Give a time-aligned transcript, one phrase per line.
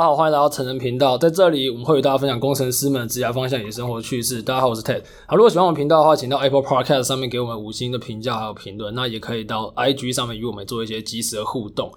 [0.00, 1.18] 家好，欢迎来到成人频道。
[1.18, 4.40] 在这里，我们会与大家分享工程师们的职业方向与生活趣事。
[4.40, 5.02] 大家好，我是 Ted。
[5.26, 8.94] 好，如果喜欢我们频道的话，请到 Apple Podcast 上面给我们五星的评价还有评论。
[8.94, 11.92] 那也可以到 IG 上面与我们做一些即时的互动。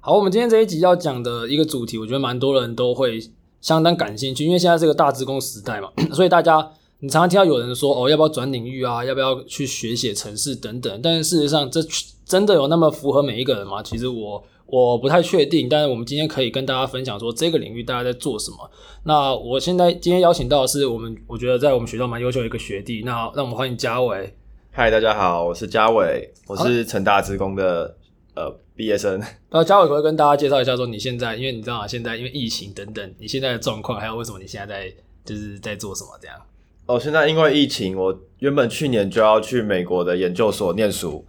[0.00, 3.18] 好，我们今天这一集要讲的一个主题，我觉得蛮多人都会
[3.62, 6.70] 相当感兴趣，因为现在是个大资工时代嘛， 所以大家
[7.00, 9.02] 你常常听到有人说哦，要不要转领域啊？
[9.02, 11.00] 要不要去学写程式等等？
[11.00, 11.80] 但是事实上，这
[12.26, 13.82] 真的有那么符合每一个人吗？
[13.82, 14.44] 其实我。
[14.70, 18.70] 我不太确定，但是我们今天可以跟大家分享说这个领域大家在做什么。
[19.04, 23.02] 那我现在今天邀请到的是我们，我觉得在我们学校蛮优秀的一个学弟。
[23.02, 24.34] 那让我们欢迎嘉伟。
[24.70, 27.96] 嗨，大家好，我是嘉伟，我是成大职工的、
[28.34, 29.18] 啊、呃毕业生。
[29.50, 31.86] 那嘉伟可不可以跟大家介绍一下说你现在，因为你知道吗？
[31.86, 34.92] 现在因为疫情等等，你现在的状况，还有为什么你现在在
[35.24, 36.36] 就是在做什么这样？
[36.84, 41.24] 哦，现在因为疫情，我原本去年就要去美国的研究所念书。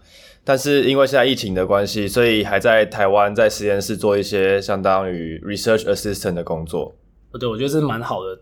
[0.49, 6.95] 但是因为现在疫情的关系，所以还在台湾在实验室做一些相当于 research assistant 的工作。
[7.39, 8.35] 对，我觉得是蛮好的。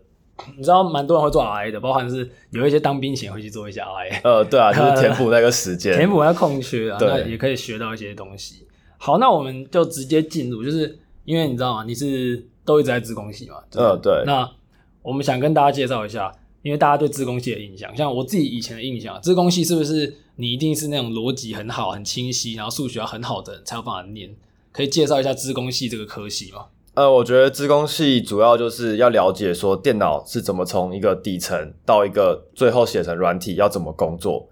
[0.56, 4.20] 你知道，蛮多人会做 RI 的，包含是有一些当兵前会去做一些 RI。
[4.24, 8.66] 呃，对啊， 就是填补那个时间，填补那空缺啊，那也可以学到一些东西。
[8.96, 11.84] 好，那我们就直接进入，就是因为你知道吗？
[11.86, 13.56] 你是都一直在资工系嘛？
[13.74, 14.22] 呃，对。
[14.24, 14.50] 那
[15.02, 16.32] 我们想跟大家介绍一下。
[16.68, 24.36] 因为大家对自工系的印象，像我自己以前的印象，自工系是不是你一定是那种逻辑很好、很清晰，然后数学要很好的人才有办法念？
[24.70, 26.66] 可以介绍一下自工系这个科系吗？
[26.92, 34.50] 呃，我觉得自工系主要就是要了解说电脑是怎么从一个底层到一个最后写成软体要怎么工作。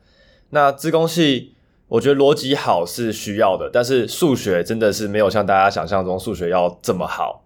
[0.48, 1.52] 那自工系
[1.88, 7.44] 我觉得逻辑好是需要的，但是数学真的是没有像大家想象中数学要这么好。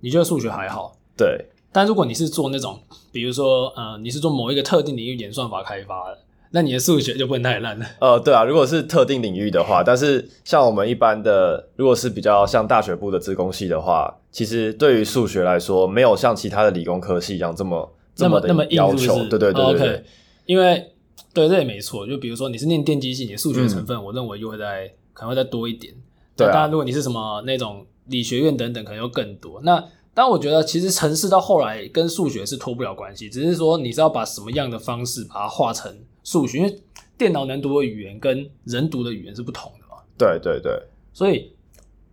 [0.00, 0.96] 你觉得数学还好？
[1.14, 1.49] 对。
[1.72, 2.78] 但如果你是做那种，
[3.12, 6.18] 比如说，呃，你是做某一个特定领域演算法开发的，
[6.50, 7.86] 那你的数学就不能太烂了。
[8.00, 18.58] 呃，对啊，如果是特定领域的话，但是像我们一般的，如果是比较像大学部的资工系的话，其实对于数学来说，没有像其他的理工科系一样这么这么的要求。
[18.58, 19.28] 那么硬是不是？
[19.28, 19.88] 对对对对，对。
[19.88, 20.04] OK，
[20.46, 20.92] 因为
[21.32, 22.04] 对，这也没错。
[22.04, 25.94] 就比如说你是念电机系，你的数学成分，我认为又会在、嗯、可能会再多一点。
[26.36, 29.60] 对、啊，当然如果你是什么那种理学院等等，可能又更多。
[29.62, 29.84] 那
[30.22, 35.90] 但我觉得，其实程式到后来跟数学是脱不了关系，只是说你是要把什么样的方式把它化成
[36.22, 36.82] 数学，因为
[37.16, 40.02] 电脑能读的语言跟人读的语言是不同的嘛。
[40.18, 40.78] 对对对。
[41.14, 41.50] 所以，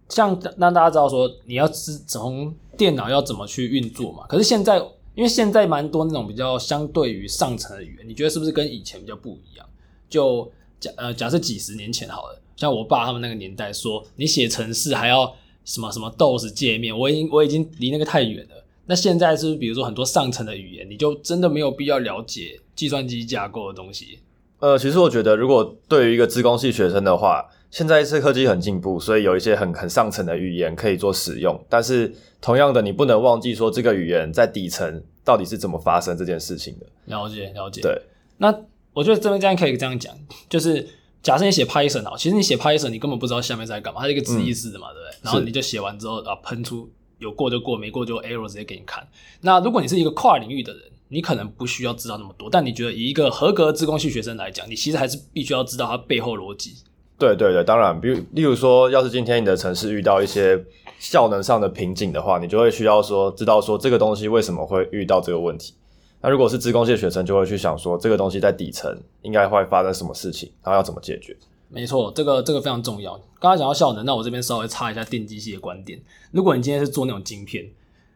[0.08, 4.26] 像让大家知道说，你要知从电脑要怎么去运作嘛。
[4.30, 4.78] 可是现在，
[5.14, 9.68] 因为现在蛮多那种比较相对于上层的语言，你觉得是不是跟以前比较不一样？
[10.08, 15.36] 就假呃假设几十年前好了，像我爸他们那个年代说，你写程式还要。
[15.68, 18.64] 什么什么 DOS 界面，我已经我已经离那个太远了。
[18.86, 24.20] 那现在是不是比如说很多上层的语言，你就真的没有必要了解计算机架构的东西？
[24.60, 31.62] 呃，其实我觉得，如果对于一个资工系学生的话，现在是科技很进步，所以有一些很很上层的语言可以做使用。
[31.68, 36.86] 但是同样的，你不能忘记说这个语言在底层到底是怎么发生这件事情的。
[37.06, 37.82] 了解了解。
[37.82, 38.02] 对，
[38.38, 38.58] 那
[38.94, 40.18] 我觉得这边这样可以这样讲，
[40.50, 40.88] 就是。
[41.28, 45.20] 假设你写 Python 啊，其实你写 Python，你根本不知道下面在干嘛，它是一个直译式的嘛，嗯、对不对？
[45.24, 49.06] 然后你就写完之后啊，喷出有过就过，没过就 error 直接给你看。
[49.42, 56.76] 那如果你是一个跨领域的人，你可能不需要知道那么多，但你觉得以一个合格的资工系学生来讲，你其实还是必须要知道它背后逻辑。
[57.20, 60.64] 对对对，当然，比如例如说，要是今天你的城市遇到一些
[60.98, 65.74] 效能上的瓶颈的话，你就会需要说知道说这个东西为什么会遇到这个问题。
[66.22, 68.92] 那如果是资工系的学生，就会去想说这个东西在底层
[69.22, 71.36] 应该会发生什么事情，然后要怎么解决。
[71.70, 73.14] 没错，这个这个非常重要。
[73.40, 76.02] 刚刚讲到效能，那我这边稍微插一下电机系的观点。
[76.32, 77.70] 如果你今天是做那种晶片，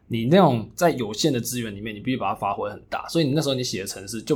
[0.08, 3.08] 你那种在有限的资源里面，你必须把它发挥很大。
[3.10, 4.36] 所以你那时候你写的程式，就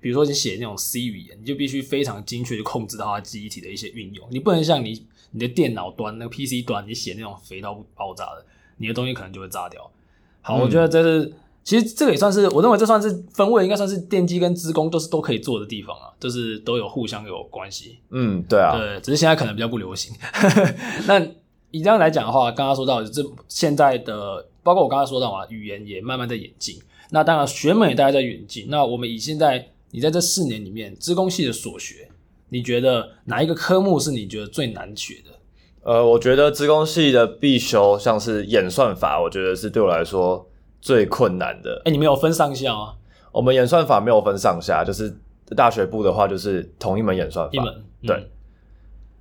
[0.00, 4.26] 比如说你写那种 C 语言，你就必须非常精确去控制到它记忆体的一些运用。
[4.30, 8.44] 你不能像你你的电脑端那个 PC 端，你写那种肥到爆炸的，
[8.76, 9.90] 你的东西可能就会炸掉。
[10.40, 11.32] 好，我觉得这是。
[11.64, 17.98] 其实这个也算是，我认为这算是分位，应该算是电机跟资工都是都可以做的地方啊，就是都有互相有关系。
[18.10, 20.12] 嗯，对啊，对，只是现在可能比较不流行。
[21.06, 21.20] 那
[21.70, 26.76] 以这样来讲的话，刚刚说到这现在的，包括我刚刚说到啊，语言也慢慢在演进。
[27.10, 28.66] 那当然学门也大概在演进。
[28.68, 32.08] 那我们以现在你在这四年里面，资工系的所学，
[32.48, 35.30] 你觉得哪一个科目是你觉得最难学的？
[35.84, 40.48] 呃，我觉得资工系的必修像是演算法，我觉得是对我来说。
[40.82, 42.96] 最困难的，哎、欸，你们有分上下吗？
[43.30, 45.16] 我们演算法没有分上下，就是
[45.56, 48.30] 大学部的话，就是同一门演算法，一门、嗯、对。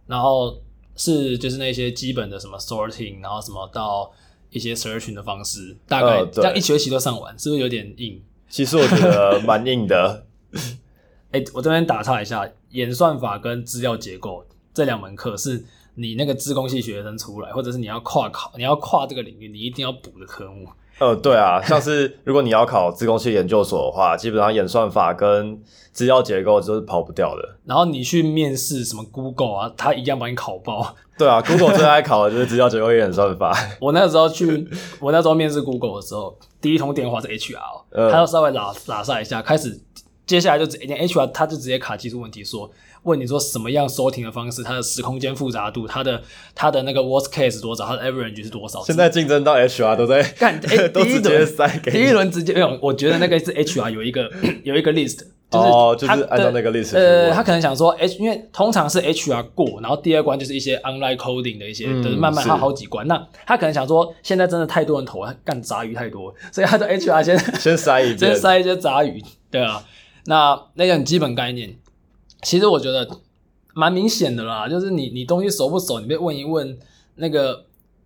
[0.08, 0.60] 然后
[0.96, 4.12] 是就是那些基本的什么 sorting，然后什么到
[4.50, 8.22] 一些 searching 的方式，大概这样一学期都上完，是不是有点硬？
[8.50, 10.26] 其实我觉得蛮硬的。
[11.32, 14.44] 哎、欸，我这边打岔一下，演算法跟资料结构
[14.74, 15.64] 这两门课是
[15.96, 20.68] 你那个自工系学生出来，或者是你要跨考，你要跨这个领域，你一定要补的科目。
[21.00, 25.60] 呃，对啊，像是如果你要考自工系研究所的话， 基本上演算法跟
[25.92, 27.58] 资料结构就是跑不掉的。
[27.66, 30.96] 然后你去面试什么 Google 啊，他一样把你考爆。
[31.18, 33.52] 对啊，Google 最爱考的就是资料结构跟演算法。
[33.82, 34.68] 我那个时候去，
[35.00, 39.80] 我那时候面试 Google 的时候，第一通电话是 HR，他要稍微拉拉萨一下，开始
[40.28, 42.70] 接下来就直接 HR 他就直接卡技术问题说。
[43.04, 46.22] 问你说什么样 sorting 的方式，它的时空间复杂度，它的
[46.54, 48.84] 它的那个 worst case 多少，它的 average 是多少？
[48.84, 51.98] 现在竞争到 HR 都在干， 欸、都直接塞给你。
[51.98, 54.30] 第一轮直接没有，我觉得那个是 HR 有一个
[54.64, 55.20] 有一个 list，
[55.50, 56.96] 就是哦，就是按照那个 list。
[56.96, 63.08] 呃，他可能想说 H，因为通常是 HR 过，然后第二关就是一些 online coding 的一些，嗯、就是慢慢他好几关。
[63.08, 69.84] 那他可能想说，现在真的太多人投了，干杂鱼太多，所以他的 HR 先先塞一 先塞一些杂鱼，对啊。
[70.26, 71.74] 那那个很基本概念，
[72.44, 73.08] 其实我觉得。
[73.74, 76.78] 蛮明显的啦，就是你你东西熟不熟，你被问一问，
[77.16, 77.64] 那个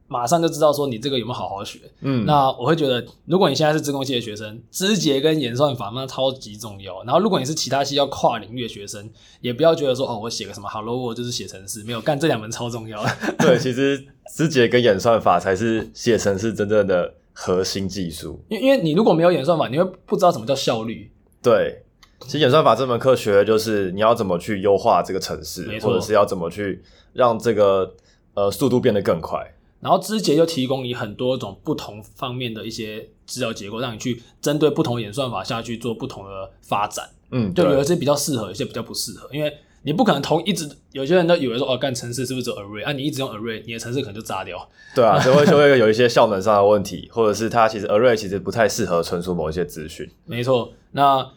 [0.07, 1.79] 马上就知道说你这个有没有好好学。
[2.01, 7.03] 嗯，那我会觉得，如果你现在是资工系的学生，资节跟演算法那超级重要。
[7.03, 9.09] 然后如果你是其他系要跨领域的学生，
[9.41, 13.03] 也不要觉得说哦，我写个什么 Hello World 就是写程式，没有干这两门超重要。
[13.39, 14.05] 对，其实
[14.35, 18.39] 资节跟演算法才是写程式真正的核心技术。
[18.49, 21.11] 因因为你如果没有演算法，你会不知道什么叫效率。
[21.41, 21.84] 对。
[22.25, 26.81] 其实演算法这门课学的就是你要怎么去优化这个程式，或者是要怎么去
[27.13, 27.93] 让这个
[28.33, 29.53] 呃速度变得更快。
[29.79, 37.07] 然后枝节就提供你很多种不同方面的一些资料结构，让你去针对不同演算法下去做不同的发展。
[37.29, 42.83] 嗯，就有一些比较适合，有些比较不适合，因为你不可能同一直有些人都以为说哦，干程式是不是只有 array？
[42.83, 44.67] 啊，你一直用 array，你的程式可能就炸掉。
[44.95, 50.09] 对啊， 就会就会有一些效能上的问题，或者是它其实 array 其实不太适合存储某一些资讯。
[50.25, 51.29] 没错，那。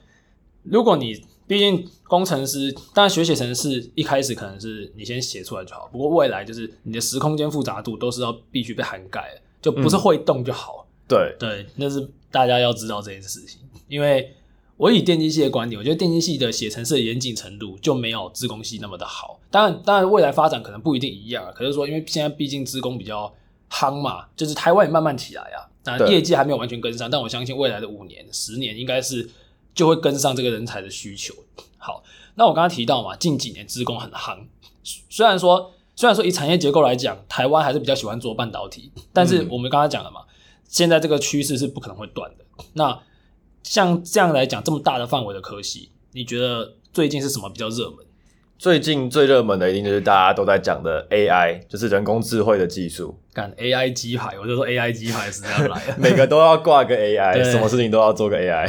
[0.63, 5.89] 如果你毕竟工程师，当然学写程式一开始可能是你先写出来就好。
[5.91, 10.87] 不过未来就是你的时空间复杂度都是要必须被涵盖的，就不是会动就好。
[10.87, 13.61] 嗯、对对，那是大家要知道这件事情。
[13.89, 14.31] 因为
[14.77, 19.41] 我以电机系的观点，我觉得电机系的写程式的严谨程度就没有资工系那么的好。
[19.51, 21.51] 当然，当然未来发展可能不一定一样。
[21.55, 23.33] 可是说，因为现在毕竟资工比较
[23.71, 27.11] 夯嘛，就是台湾也慢慢起来啊，那业绩还没有完全跟上。
[27.11, 29.27] 但我相信未来的五年、十年应该是。
[29.79, 31.33] 就会跟上这个人才的需求。
[31.77, 32.03] 好，
[32.35, 34.37] 那我刚刚提到嘛，近几年资工很夯。
[34.83, 40.23] 虽然说，虽然说以产业结构来讲，台湾还是比较喜欢做半导体，但是我们刚刚讲了嘛，
[40.67, 42.45] 现在这个趋势是不可能会断的。
[42.73, 42.99] 那
[43.63, 47.99] 像这样来讲，这么大的范围的科系，你觉得最近是什么比较热门？
[48.59, 53.17] 最近最热门的一定就是大家都在讲的 AI，就是人工智慧的技术。
[53.33, 58.69] 干 AI 鸡排，我就说 AI 鸡排是这样来的， 每个都要挂个 AI，什么事情都要做个 AI。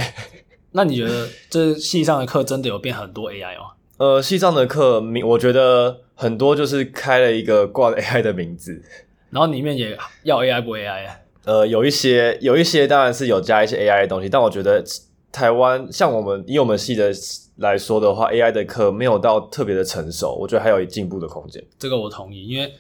[0.72, 3.72] 那你觉得这系上的课真的有变很多 AI 吗？
[3.98, 8.82] 呃，系上的课名，我觉得很多就是开了一个挂 AI 的名字，
[9.30, 11.20] 然后里面也要 AI 不 AI 啊？
[11.46, 14.84] 呃，有一些有一些当然是有加一些 AI 的东西，但我觉得
[15.32, 17.12] 台湾像我们以我们系的
[17.58, 21.62] 来说的话，AI 的课没有到特别的成熟，我觉得还有进步的空间。
[21.78, 22.74] 这个我同意，因为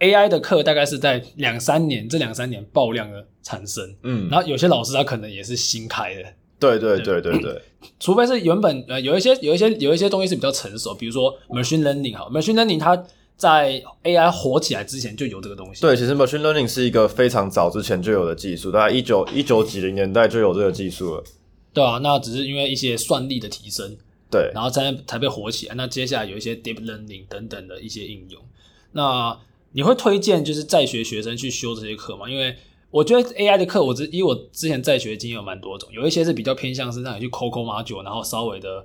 [0.00, 6.22] AI 的课大概是在两三年这两三年爆量的产生，嗯，然后有些老师他可能也是新开的。
[6.62, 7.62] 对对对对对，
[7.98, 13.04] 除非是原本呃有一些有一些有一些东西是比较成熟，比如说 machine learning 哈，machine learning 它
[13.36, 15.80] 在 AI 火起来之前就有这个东西。
[15.80, 21.24] 对，其实 machine learning 是一个非常早之前就有的技术，大概一九一九几零年代就有这个技术了。
[21.72, 23.96] 对啊，那只是因为一些算力的提升，
[24.30, 25.74] 对，然后才才被火起来。
[25.74, 28.40] 那接下来有一些 deep learning 等等的一些应用。
[28.92, 29.36] 那
[29.72, 32.28] 你会推荐就是在学学生去修这些课吗？
[32.28, 32.54] 因为
[32.92, 38.84] 我觉得 AI 的课，我之以我之前在学的经验有蛮多种，有一些是比较偏向是让你去抠抠 module，然后稍微的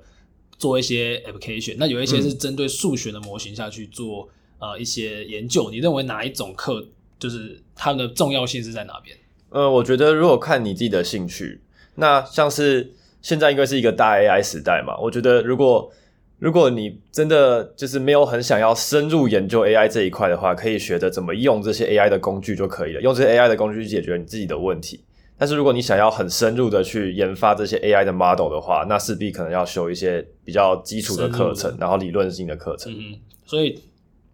[0.57, 1.75] 做一些 application。
[1.77, 5.69] 那有一些是针对数学的模型下去做呃一些研究。
[5.69, 6.87] 你认为哪一种课
[7.19, 9.17] 就是它的重要性是在哪边？
[9.49, 11.59] 呃，我觉得如果看你自己的兴趣，
[11.95, 15.91] 那像是现在应该是一个大 AI 时代嘛，我觉得如果
[16.39, 25.03] 如果你真的就是没有很想要深入研究 AI 这一块的话，可以学着怎么用这些 AI 的工具就可以了，用这些 AI 的工具去解决你自己的问题。
[25.35, 32.93] 但是如果你想要很深入的去研发这些 AI 的 model 的话，那势必可能要修一些比较基础的课程，然后理论性的课程。
[32.93, 33.79] 嗯，所以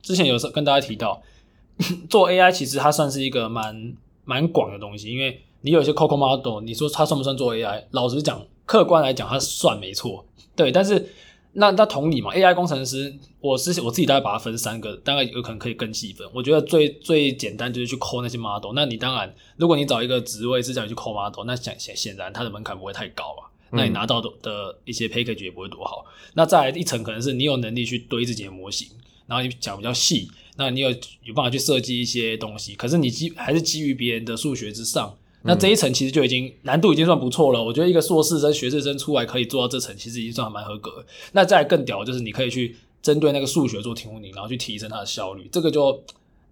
[0.01, 1.21] 之前有时候跟大家提到，
[2.09, 3.93] 做 AI 其实它算是一个蛮
[4.25, 7.83] 蛮广的东西，因为你有一些 COCO model，你说它算不算做 AI？
[7.91, 11.07] 老实讲，客观来讲，它算没错，对，但是。
[11.53, 16.27] 那那同理嘛，AI 工程师，我是我自己大概把它分三个，大概有可能可以更细分。
[16.33, 18.71] 我觉得最最简单就是去抠那些 model。
[18.73, 23.53] 那你当然，如果你找一个职位是叫你去抠 model，那显显显然它的门槛不会太高啊。
[23.75, 26.05] 那你拿到的的一些 package 也不会多好。
[26.33, 28.87] 那再来一层，可能是你有能力去堆自己的模型，
[29.25, 30.89] 然后你讲比较细，那你有
[31.23, 37.63] 有办法去设计一些东西，可是你基还是基于别人的数学之上，那这一层其实就已经难度已经算不错了。
[37.63, 41.05] 我觉得一个硕士生、学士生出来可以做到这层，其实已经算还蛮合格。
[41.33, 46.03] 那再更屌就是你可以去针对那个数学做题目，你然后去提升它的效率，这个就。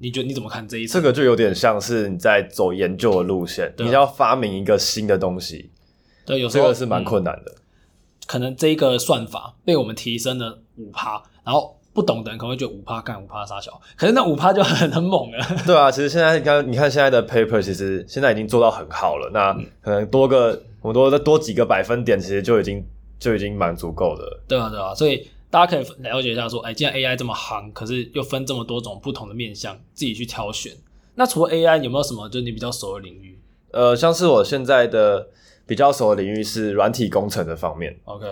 [0.03, 0.93] 你觉得你怎么看这一次？
[0.93, 5.69] 这个就有点像是你在走研究的路线，你要发明一个新的东西，
[6.25, 7.51] 对，有时候这个是蛮困难的。
[7.51, 7.61] 嗯，
[8.25, 15.45] 可能这个算法被我们提升了五趴，然后不懂的人可能会觉得五趴干五趴杀小，可是那五趴就很很猛了。
[15.65, 19.29] 对啊，其实现在你看，你看现在的 paper，其实现在已经做到很好了。
[19.33, 22.85] 那可能多个，我们多再多几个百分点，其实就已经
[23.19, 24.39] 就已经蛮足够的。
[24.47, 25.27] 对啊，对啊，所以。
[25.51, 30.71] 大家可以了解一下，说，哎，既然 AI 这么行，可是又分这么多种不同的面向，自己去挑选。
[31.15, 33.37] 那除了 AI，有没有什么就是你比较熟的领域？
[33.71, 35.27] 呃，像是我现在的
[35.65, 37.93] 比较熟的领域是软体工程的方面。
[38.05, 38.25] OK，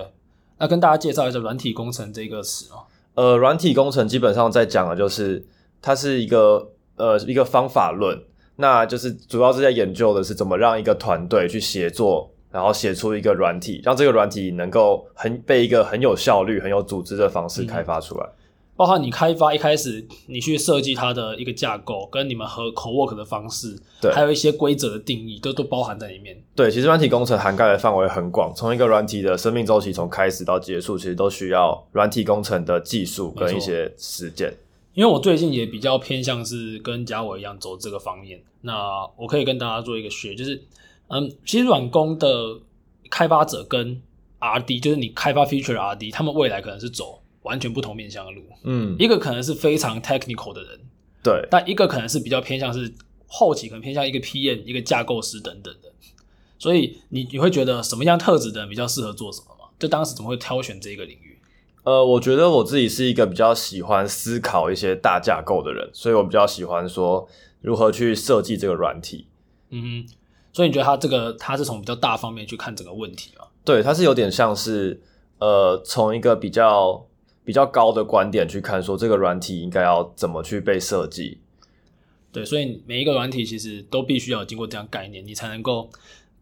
[0.59, 2.87] 那跟大家介绍一下软体工程这个词哦。
[3.19, 5.45] 呃，软体工程基本上在讲的就是
[5.81, 8.17] 它是一个呃一个方法论，
[8.55, 12.31] 那就是主要是在研究的是怎么让一个团队去协作。
[12.51, 18.25] 然后写出一个软体，让这个软体能够很被一个很有效率、很有组织的方式开发出来。
[18.25, 18.31] 嗯，
[18.79, 26.41] 包括你开发一开始你去设计它的一个架构，跟你们和 co-work 的方式，对，还有一些规则的定义，都都包含在里面。
[26.55, 34.55] 对，其实软体工程涵盖的范围很广，从一个软体的生命周期从开始到结束，其实都需要软体工程的技术跟一些实践。
[34.93, 40.63] 因为我最近也比较偏向是跟嘉伟一样走这个方面，那我可以跟大家做一个学，就是。
[41.11, 42.29] 嗯，其实软工的
[43.09, 43.99] 开发者跟
[44.39, 48.43] RD，就是你开发 feature 的 RD，他们未来可能是走完全不同面向的路。
[48.63, 50.79] 嗯，一个可能是非常 technical 的人，
[51.23, 52.93] 对，但一个可能是比较偏向是
[53.27, 55.89] 后期，可能偏向一个 PM、一个架构师等等的。
[56.57, 59.69] 所以你你会觉得什么样特质的人比较适合做什么吗？
[59.79, 61.39] 就当时怎么会挑选这个领域？
[61.83, 67.27] 呃，我觉得我自己是一个比较喜欢思考一些大架构的人，所以我比较喜欢说
[67.61, 69.27] 如何去设计这个软体。
[69.69, 70.13] 嗯哼。
[70.51, 73.45] 所以你觉得他这个他是从比较大方面去看整个问题吗？
[73.63, 74.99] 对，他是有点像是
[75.37, 77.05] 呃，从一个比较
[77.49, 81.39] 比较高的观点去看，说这个软体应该要怎么去被设计。
[82.31, 85.89] 对，所以每一个软体其实都必须要经过这样概念，你才能够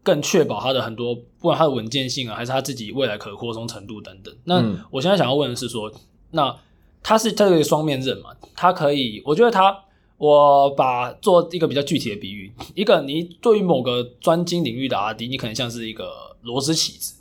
[0.02, 4.36] 更确保它的很多，不管它的稳健性啊，还是它自己未来可扩充程度等等。
[4.44, 5.90] 那我现在想要问的是说，
[6.32, 6.54] 那
[7.02, 8.28] 它是这个双面刃嘛？
[8.54, 9.84] 它可以，我觉得它。
[10.18, 17.14] 我把做一个比较具体的比喻，一个你对于某个专精领域的阿迪你可能像是一个螺丝起子，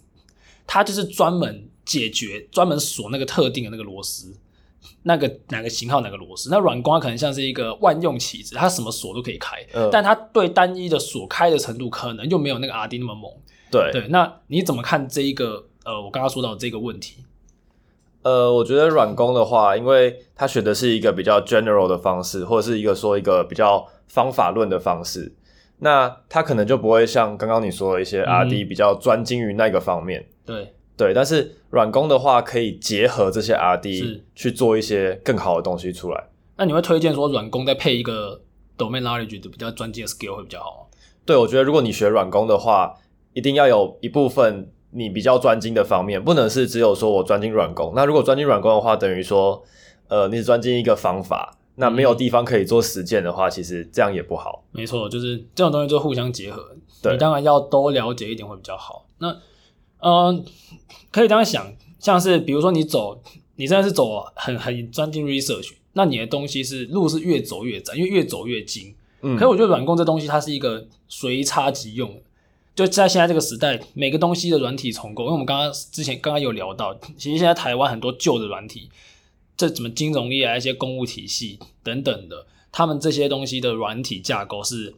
[0.66, 4.32] 它就是专门解决、专门锁那个特定的那个螺丝，
[5.04, 6.50] 那个哪个型号哪个螺丝。
[6.52, 13.32] 那软工可能像是一个万用起子，它什么锁都可以开，呃、但它对单一的锁开的程度可能就没有那个 RD 那么猛。
[13.72, 17.24] 对对，那你怎么看这一个呃，我刚刚说到的这个问题？
[18.24, 25.34] 呃，我觉得软工的话，因为他选的是一个比较 general 的方式，或者是一个说一个比较方法论的方式，
[25.80, 30.22] 那他可能就不会像刚刚你说的一些 RD 比较专精于那个方面。
[30.22, 36.30] 嗯、对对，但是软工的话，可以结合这些 RD 去做一些更好的东西出来。
[36.58, 38.42] 那你会推荐说软工再配一个
[38.78, 40.98] domain knowledge 的比较专精的 skill 会比较好吗？
[41.26, 42.96] 对，我觉得如果你学软工的话，
[43.34, 44.72] 一定要有一部分。
[44.92, 47.92] 你比较专精的方面，不能是只有说我专精软工。
[47.94, 49.62] 那如果专精软工的话，等于说，
[50.08, 54.64] 呃，你只专精一个方法，那没有地方可以做实践的话，嗯、其实这样也不好。
[54.72, 56.66] 没错，就是这种东西就互相结合。
[57.04, 59.06] 对，你当然要多了解一点会比较好。
[59.20, 59.38] 那，嗯、
[60.00, 60.44] 呃，
[61.12, 63.22] 可以这样想，像是比如说你走，
[63.56, 68.94] 你现在是走很很专精 research，那你的东西是路是越走越窄，因为越走越精。
[69.22, 72.22] 嗯，可是我觉得软工这东西它是一个随插即用。
[72.76, 78.92] 就在现在这个时代，每个东西的软体重构，因为我们刚刚之前刚刚有聊到，其实现在台湾很多旧的软体，
[79.58, 84.94] 这怎么金融业啊、一些公务体系等等的，他们这些东西的软体架构是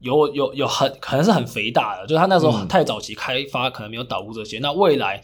[0.00, 5.22] 有有有很可能是很肥大的，就是他那时候太早期开发，可能没有导入这些，嗯、那未来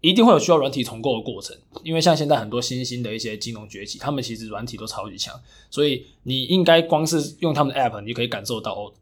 [0.00, 5.34] 一定会有需要软体重构的过程，因为像现在很多新兴的一些金融崛起，他们其实软体都超级强，
[5.70, 8.92] 所以你应该光是用他们的 app，你就可以感受到哦。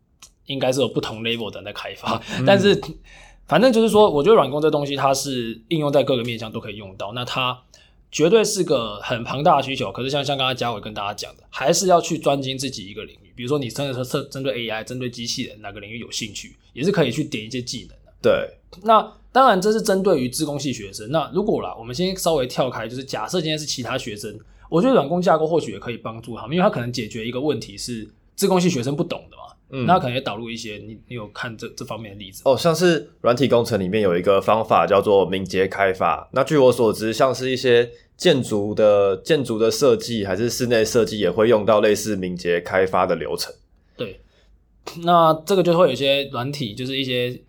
[0.46, 2.78] 应该是有不同 level 的在开发，嗯、但是
[3.46, 7.56] 反正就是说，我觉得软工这东西它是应用在各个面向都可以用到，那它
[8.10, 9.92] 绝对是个很庞大的需求。
[9.92, 18.12] 可是像像刚才嘉伟跟大家讲的，还是要去专精自己一个领域，比如说你真的是针针对 AI、针对机器人哪个领域有兴趣，也是可以去点一些技能的。
[18.20, 21.10] 对，那当然这是针对于自工系学生。
[21.10, 24.38] 那如果啦，我们先稍微跳开，就是假设今天是其他学生，
[24.70, 29.42] 我觉得软工架构或许也可以帮助他们，因为他可能解决一个问题是自工系学生不懂的嘛。
[29.72, 36.28] 嗯，那可能也导入一些你你有看这这方面的例子哦，像是软体工程里面有一个方法叫做敏捷开发。
[36.32, 43.52] 那据我所知，像是一些建筑的建筑的设计还是室内设计也会用到类似敏捷开发的流程。
[43.96, 44.20] 对，
[45.02, 47.40] 那这个就会有一些软体，就是一些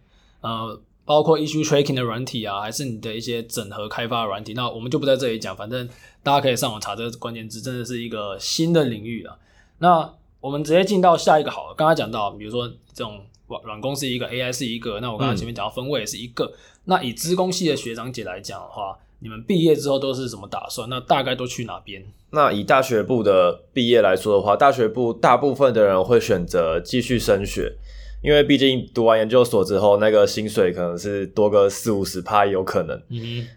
[0.41, 0.81] 呃。
[1.05, 5.85] 包括 issue tracking 的软体啊，还是你的一些整合开发的软体，那我们就不在这里讲，反正
[6.23, 9.37] 大家可以上网查这个关键字，真的是一个新的领域了。
[9.79, 11.73] 那我们直接进到下一个好了。
[11.73, 16.43] 刚才讲到，比如说这种软软工是一个，AI 是一个，那我刚才前面讲到分位也是一个。
[16.43, 20.89] 嗯、那以资工系的学长姐来讲的话，你们毕业之后都是什么打算？
[20.89, 22.03] 那大概都去哪边？
[22.31, 27.77] 那以大学部的毕业来说的话，大学部大部分的人会选择继续升学。
[28.21, 33.01] 因为毕竟读完研究所之后，那个薪水可能是多个四五十趴有可能。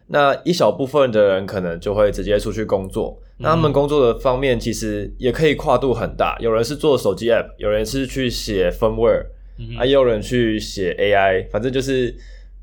[0.07, 3.21] 那一小部分的人可能就会直接出去工作。
[3.39, 9.27] 嗯、那他们工作的方面其实也可以跨度很大，有人是做手机 App，有人是去写 firmware，
[9.59, 11.49] 嗯、啊，也有人去写 AI。
[11.51, 12.17] 反正就是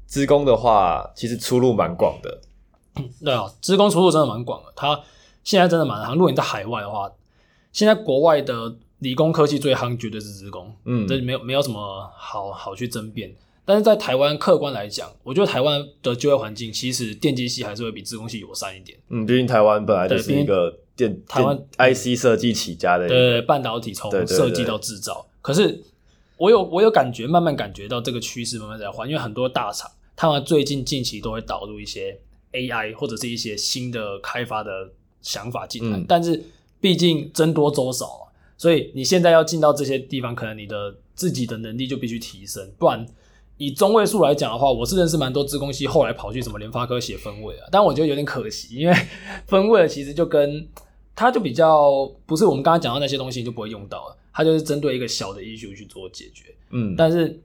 [0.05, 2.41] 资工的话，其实出路蛮广的。
[3.23, 4.71] 对啊，资工出路真的蛮广的。
[4.75, 5.01] 他
[5.43, 6.15] 现在真的蛮行。
[6.15, 7.11] 如果你在海外的话，
[7.71, 8.75] 现在国外的。
[8.99, 13.35] 理工科技最夯绝对是资工，嗯，这没有没有什么好好去争辩。
[13.65, 18.98] 但是在台湾客观来讲，我觉得台湾的就业环境其实电机系还是会比自工系友善一点。
[19.10, 25.25] 嗯，毕竟台湾本来就是一个电台湾 IC 设计起家的，对半导体从设计到制造。
[25.41, 25.82] 可是
[26.38, 32.20] 我有我有感觉，慢慢感觉到这个趋势慢慢在换，因为很多大厂他们最近近期都会导入一些
[32.51, 34.72] AI 或者是一些新的开发的
[35.22, 36.43] 想法进来，嗯、但是
[36.82, 38.20] 毕竟僧多粥少。
[38.55, 43.05] 所以你现在要进到这些地方，可能你的自己的能力就必须提升，不然
[43.57, 48.95] 以中位数来讲的话，我是认识蛮多资工系后来跑去什么联发科写分位啊，但我觉得有点可惜，因为
[49.48, 50.67] 分位其实就跟
[51.15, 57.39] 它就比较不是我们刚刚讲到那些东西就不会用到了，它就是针对一个小的 issue 去做解决，嗯，但是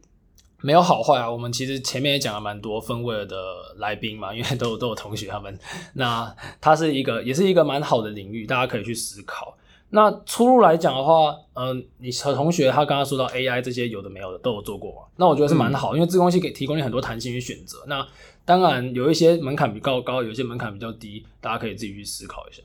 [0.61, 3.37] 没有好坏啊，我们其实前面也讲了蛮多分位的
[3.77, 5.57] 来宾嘛，因为都有都有同学他们，
[5.93, 9.57] 那它是一个也是一个蛮好的领域，大家可以去思考。
[9.91, 14.99] 那出路来讲的话，嗯、呃，你和同学他刚刚说到 AI 这些有的没有的都有做过嘛？
[15.17, 17.79] 那我觉得是蛮好，嗯、因为资工系给提供你很多弹性与选择。
[17.87, 18.07] 那
[18.45, 22.63] 当然有一些门槛比较高，有一些门槛比较低，大家可以自己去思考一下。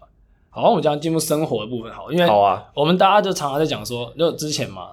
[0.49, 4.89] 好，我们将进入生活的部分，好，因为好啊，我们大家就常常在讲说，就之前嘛，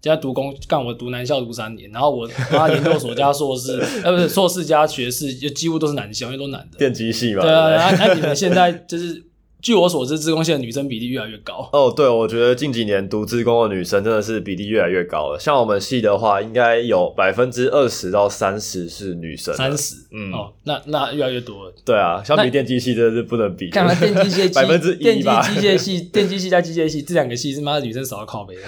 [0.00, 6.78] 现在读工干我读男校读三年，然后我妈研究所加硕士， 呃，不是硕士加学士，就几乎都是男校，因为都男的。
[6.78, 7.42] 电机系嘛。
[7.42, 9.22] 对啊，那那你们现在就是。
[9.64, 11.66] 据我所知，自贡系的女生比例越来越高。
[11.72, 15.40] 哦，对，我觉得近几年读自贡的女生真的是比例越来越高了。
[15.40, 19.54] 像我们系的话，应该有百分之二十到三十是女生。
[19.54, 21.72] 三十，嗯，哦，那那越来越多了。
[21.82, 23.70] 对啊，相比电机系真的是不能比。
[23.70, 25.40] 看来电机系 百分之一吧。
[25.40, 28.62] 电机机械系、电机系加机械系这两个系是妈的女生少到靠北的。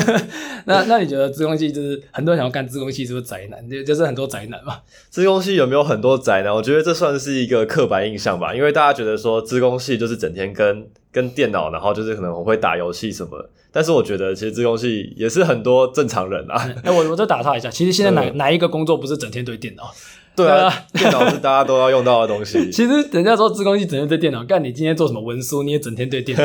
[0.66, 3.66] 那那你觉得自贡系就是很多人想要干自贡系是不是宅男？
[3.70, 4.80] 就就是很多宅男嘛？
[5.08, 6.54] 自贡系有没有很多宅男？
[6.54, 16.56] 我觉得这算是一个刻板印象吧，因为大家觉得说自贡系就是整天跟跟电脑，然后就是可能我会打游戏什么，但是我觉得其实自工系也是很多正常人啊。
[16.82, 19.94] 哎、欸，我我再打他一下， 其实现在哪、嗯、哪一个工作不是整天对电脑？
[20.34, 22.68] 对啊， 电脑是大家都要用到的东西。
[22.70, 26.44] 其实人家说自工系整天对电脑，干你今天做什么文书，你也整天对电脑。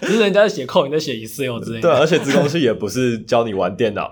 [0.00, 1.82] 只是人家在写 code，你在写 Excel 之类的。
[1.82, 4.10] 对，而且自工系也不是教你玩电脑。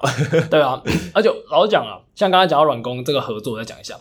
[0.50, 0.82] 对啊，
[1.14, 3.94] 而且老实讲啊，像刚才讲到软工这个合作，我再讲一下。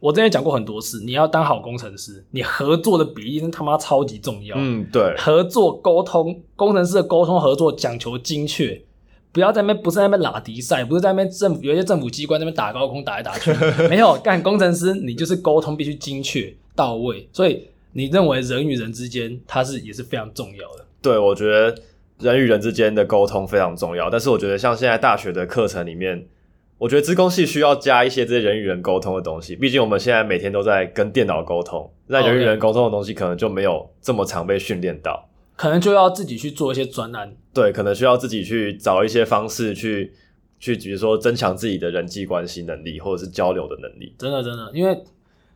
[0.00, 4.56] 我之前讲过很多次，你要当好工程师，你合作的比例真他妈超级重要。
[4.58, 8.80] 嗯，对，合作沟通，工程师的沟通合作讲求精确，
[9.30, 13.52] 不要在那边不是在那边拉迪赛，不是在那边政府有一些政府机关在那边打高空打来打去，
[13.90, 17.28] 没有干工程师，你就是沟通必须精确到位。
[17.30, 20.86] 所以你认为人与人之间，它是也是非常重要的。
[21.02, 21.76] 对，我觉得
[22.20, 26.26] 人与人之间的沟通非常重要，但是我觉得像现在大学的课程里面。
[26.80, 37.36] 我觉得资工系需要加一些这些人与人沟通的东西，毕竟我们现在每天都在跟电脑沟通，那人与人沟通的东西可能就没有这么常被训练到，可能就要自己去做一些专案。
[37.52, 40.10] 对，可能需要自己去找一些方式去
[40.58, 44.14] 去，比如说增强自己的人际关系能力，或者是交流的能力。
[44.18, 44.98] 真的，真的，因为。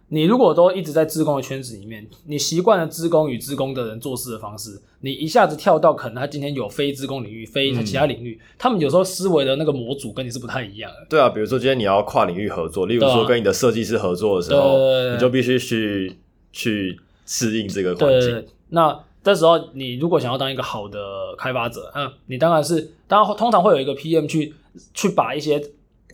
[0.08, 11.06] 你如果都一直在自工的圈子里面，你习惯了自工与自工的人做事的方式，你一下子跳到可能他今天有非自工领域、非其他领域，嗯、他们有时候思维的那个模组跟你是不太一样的。
[11.08, 16.16] 对啊，比如说今天你要跨领域合作，例如说跟你的设计师合作的时候，啊、你就必须去
[16.52, 18.44] 去适应这个环境。
[18.68, 20.98] 那这时候你如果想要当一个好的
[21.38, 24.54] 开发者，嗯，你当然是当然通常会有一个 PM 去
[24.92, 25.60] 去把一些。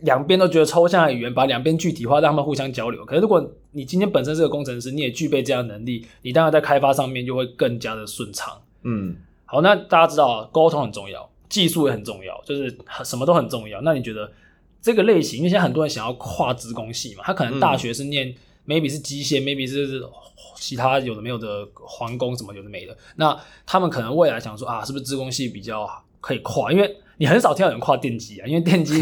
[0.01, 3.05] 两边都觉得抽象的语言，把两边具体化，让他们互相交流。
[3.05, 8.61] 可是如果你今天本身是个工程师，你也具备这样的能力，你当然在开发上面就会更加的顺畅。
[8.83, 13.79] 嗯，好，那大家知道沟通很重要，技术也很重要，就是什么都很重要。
[13.81, 14.31] 那你觉得
[14.81, 18.35] 这个类型，因为现在很多人想要跨职工系嘛，他可能大学是念、嗯、
[18.67, 20.03] maybe 是机械，maybe 是
[20.55, 25.87] 其他有的没有的环工什么有的没的，那他们可能未来想说啊，是不是职工系比较
[26.21, 26.71] 可以跨？
[26.71, 28.93] 因为你很少听到有人跨电机啊，因为电机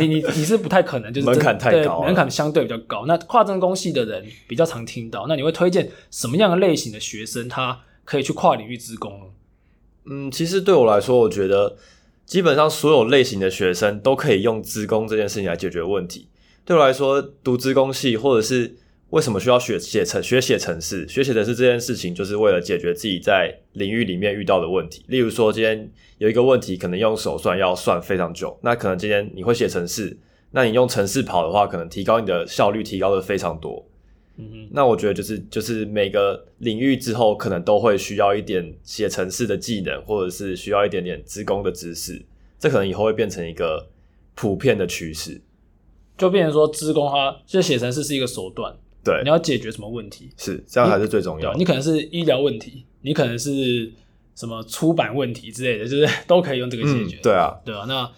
[0.00, 3.04] 你 你你你是不太可能，就是门槛太高，门槛相对比较高。
[3.06, 9.26] 那跨真工系的人比较常听到，那你会推荐什么样的类型的学生，他可以去跨领域资工呢？
[10.10, 11.76] 嗯，其实对我来说，我觉得
[12.24, 16.28] 基本上所有类型的学生都可以用资工这件事情来解决问题。
[16.64, 18.76] 对我来说，读资工系或者是
[19.10, 25.02] 为什么需要学写程学写程式，学写程式这件事情，就是为了解决自己在领域里面遇到的问题。
[25.08, 30.18] 例如说，今天有一个问题，可能用手算要算非常久，那可能今天你会写程式，
[30.50, 33.86] 那你用程式跑的话，可能提高你的效率，提高的非常多。
[34.36, 42.24] 嗯哼，那我觉得就是就是每个领域之后，可能都会需要一点写程式的技能，或者是需要一点点资工的知识，
[42.58, 43.88] 这可能以后会变成一个
[44.34, 45.40] 普遍的趋势，
[46.16, 48.76] 就变成说资工它就写程式是一个手段，
[49.08, 51.58] 对，你要解决什么问题，是这样才是最重要的。
[51.58, 53.92] 你可能是医疗问题，你可能是。
[54.38, 57.16] 什么出版问题之类的，就是都可以用这个解决。
[57.16, 57.84] 嗯、对啊，对啊。
[57.88, 58.08] 那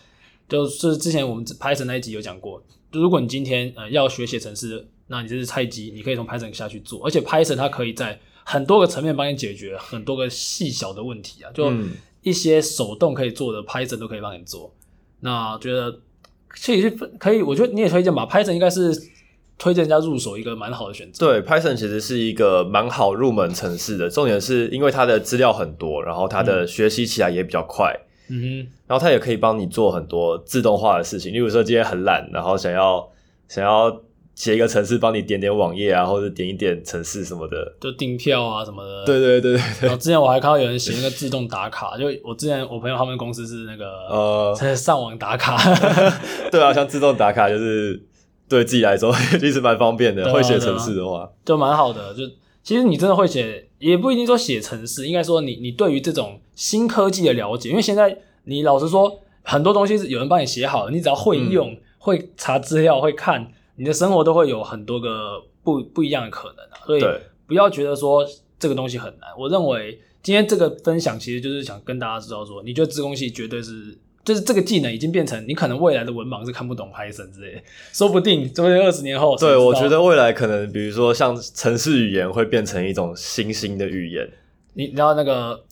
[0.47, 11.73] 就是之前我们 Python 那一集有讲过，如果你今天呃要学写程式，那你就是菜鸡，你可以从 Python 下去做，而且 Python 它可以在很多个层面帮你解决很多个细小的问题啊，就
[12.21, 14.75] 一些手动可以做的 Python 都可以帮你做。
[15.21, 16.01] 那觉得
[16.55, 18.93] 其实是可以，我觉得你也推荐吧，Python 应该是。
[19.61, 21.27] 推荐人家入手一个蛮好的选择。
[21.27, 24.09] 对，Python 其实是一个蛮好入门城市的。
[24.09, 27.95] 重点是因为它的资料很多，然后它的学习起来也比较快。
[28.31, 31.31] 嗯哼，然后它也可以帮你做很多自动化的事情。
[31.35, 33.07] 例如说今天很懒，然后想要
[33.49, 34.01] 想要
[34.35, 39.05] 写一个程式帮你点点网页啊，或者点一点程式什么的，就订票啊什么的。
[39.05, 39.63] 对对对对。
[39.83, 45.59] 然后之前我还看到有人写那个自动打卡，就我之前我朋友他们公司是那个呃在 上网打卡。
[46.51, 48.03] 对啊，像自动打卡就是。
[48.51, 52.13] 对自己来说 其实蛮方便的，啊、会写程式的话，啊、就蛮好的。
[52.13, 52.25] 就
[52.65, 66.85] 其实你真的会写，也不一定说写程式，应该说你你对于这种新科技的了解，因为现在你老实说，很多东西是有人帮你写好了，你只要会用、嗯、会查资料、会看，你的生活都会有很多个不不一样的可能啊。
[66.85, 67.03] 所以
[67.47, 68.27] 不要觉得说
[68.59, 69.31] 这个东西很难。
[69.39, 73.97] 我认为今天这个分享其实就是想跟大家知道说，你觉得自贡系绝对是。
[74.23, 79.35] 就是这个技能已经变成你可能未来的文盲是看不懂 Python 之类的，说不定这二十年后。
[79.37, 84.29] 对，我觉得未来可能比如说像城市语言会变成一种新兴的语言。
[84.75, 85.65] 你知道那个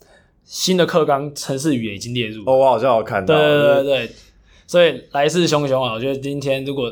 [0.45, 2.43] 新的课纲城市语言已经列入。
[2.47, 3.35] 哦，我好像有看到。
[3.35, 4.11] 对对对对，
[4.67, 5.93] 所以来势汹汹啊！
[5.93, 6.89] 我觉得今天如果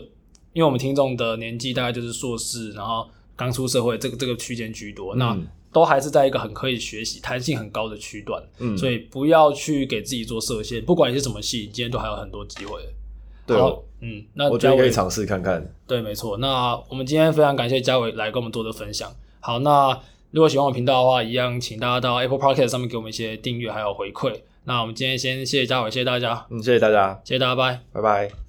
[0.52, 5.38] 因为我们听众的年纪大概就是硕士，然后刚出社会，这个这个区间居多，嗯、那。
[5.76, 10.82] 都还是在一个很可以学习、弹性很高的区段，嗯，所以不要去给自己做设限。
[10.82, 12.80] 不管你是什么系，今天都还有很多机会。
[13.46, 13.54] 对，
[14.00, 15.70] 嗯，那我觉得可以尝试看看。
[15.86, 16.38] 对，没错。
[16.38, 19.14] 那我们今天非常感谢嘉伟来跟我们做的分享。
[19.40, 24.32] 好，那如果喜欢我频道的话，一样请大家到 Apple Podcast 上面给我们一些订阅还有回馈。
[24.64, 26.46] 那我们今天先谢谢嘉伟，谢谢大家。
[26.48, 28.45] 嗯，谢谢大家，谢谢大家，拜拜拜。